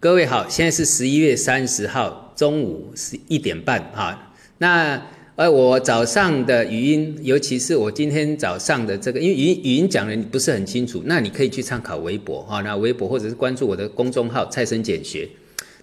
[0.00, 4.32] 各位好，现在是十一月三十号中午十一点半哈。
[4.58, 5.02] 那
[5.34, 15.28] 呃，我早上的语音，尤其是我今天早上的这个，因为语音语音讲的你不是很清楚，那你可以去参考微博哈，那微博或者是关注我的公众号蔡生简学。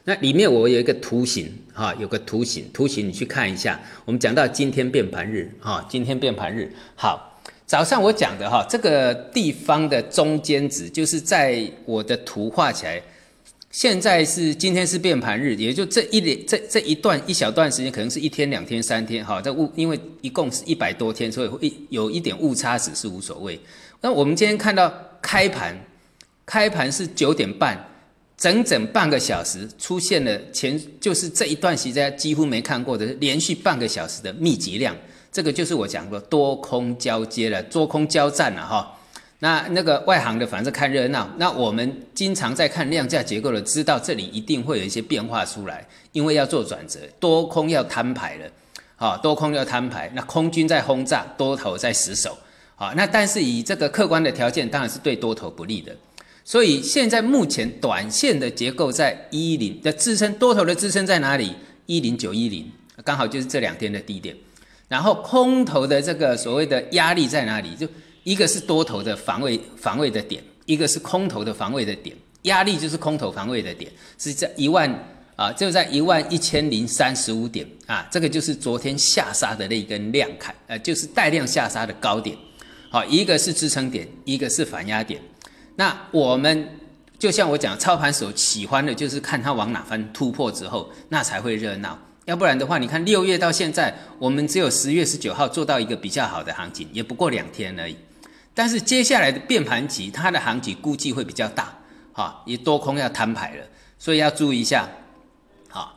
[0.06, 3.78] 那里面我有一个图形哈，有个图形，图形你去看一下。
[4.06, 7.42] 我们讲到今天变盘日哈，今天变盘日好。
[7.66, 13.02] 早上我讲的哈，这个地方的中间值就是在我的图画起来。
[13.76, 23.60] 现在是今天是变盘日，也就这一连这这一段一小段时间，可能是一天、两天、三天，哈，这误因为一共是一百多天，所以会有一点误差值是无所谓。
[24.00, 24.90] 那我们今天看到
[25.22, 25.78] 开盘，
[26.46, 27.78] 开盘是九点半，
[28.38, 34.96] 整整半个小时出现了前就是这一段时间几乎没看过的连续半个小时的密集量，
[35.34, 38.95] 这个就是我讲过多空交接了，多空交战了哈。
[39.40, 48.46] 那那个外行的反正看热闹，那我们经常在看量价结构的，知道这里一定会有一些变化出来，因为要做转折，多空要摊牌了，
[48.96, 52.38] 好，多空要摊牌，那空军在轰炸，多头在死守，
[52.76, 55.94] 好，那但是以这个客观的条件，当然是对多头不利的，
[56.46, 61.54] 所以现在目前短线的结构在一零的支撑，多头的支撑在哪里？
[61.88, 62.72] 一零九一零，
[63.04, 64.36] 刚好就是这两天的低点，
[64.88, 67.76] 然后空头的这个所谓的压力在哪里？
[67.76, 67.86] 就
[68.26, 74.92] 一个是多头的防卫防卫的点，一个是空头的防卫的点，压力就是空头防卫的点，是在一万
[75.36, 82.36] 啊，就在一万一千零三十五点啊，这个就是昨天下杀的那一根量坎，呃，就是带量下杀的高点，
[82.90, 85.22] 好，一个是支撑点，一个是反压点。
[85.76, 86.68] 那我们
[87.20, 97.96] 就像我讲，操盘手喜欢的就是看它往哪方突破之后，那才会热闹，要不然的话，你看六月到现在，我们只有十月十九号做到一个比较好的行情，也不过两天而已。
[98.56, 101.78] 但是接下来的变盘期，它的行情估计会比较大，
[102.14, 103.66] 哈，也多空要摊牌了，
[104.00, 104.90] 所以要注意一下，
[105.70, 105.94] 哈，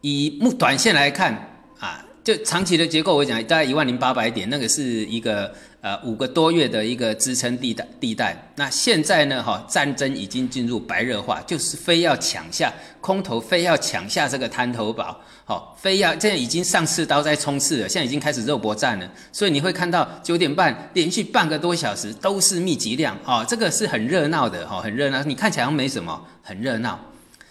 [0.00, 1.32] 以目短线来看
[1.78, 5.52] 啊，就长期的结构，我讲大概一万零八百点，那个是一个。
[5.80, 9.40] 呃，五个多月的一个支撑地带地带，那现在呢？
[9.40, 12.70] 哈，战争已经进入白热化，就是非要抢下
[13.00, 19.08] 空头，非要抢下这个滩头堡，好，非要现在已经上刺刀在冲刺了，现在已经开始肉搏战了。
[19.30, 25.22] 所以你会看到九点半连续半个多小时都是密集量，哦，这个是很热闹的，哈，很热闹。
[25.22, 26.98] 你看起来没什么，很热闹。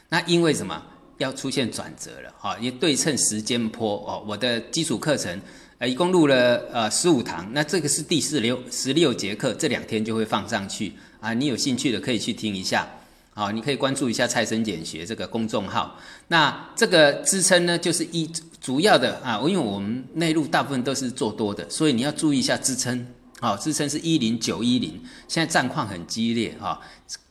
[0.09, 0.83] 那因为什么？
[1.17, 5.41] 要出现转折了，哈，也对称时间波，哦，我的基础课程。
[5.79, 11.35] 呃，一共录了呃十五堂，那这个是第四六十六节课，这两天就会放上去啊。
[11.35, 12.89] 你有兴趣的可以去听一下，
[13.35, 15.95] 好，你可以关注一下蔡生简学这个公众号。
[16.29, 18.27] 那这个支撑呢，就是一
[18.59, 23.05] 主要的啊，因为我们内陆大部分都是做多的，所以你要注意一下支撑。
[23.39, 26.81] 好，支撑是一零九一零，现在战况很激烈哈。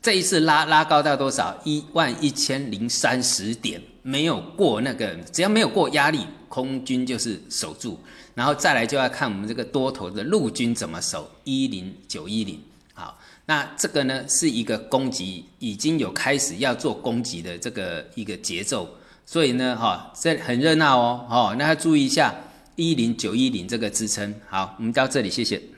[0.01, 1.61] 这一次拉拉高到多少？
[1.65, 7.99] 一万一千零三十点，没有过那个，只要没有过压力，空军就是守住。
[8.35, 12.61] 然后再来就要看我们这个多头的陆军怎么守一零九一零，
[12.93, 18.89] 好，那这个呢是一个攻击，已经有开始要做攻击的这个一个节奏，
[19.25, 22.35] 所以呢，哈，这很热闹哦，哦，那要注意一下
[22.77, 24.33] 一零九一零这个支撑。
[24.49, 25.76] 好，我们到这里，谢谢。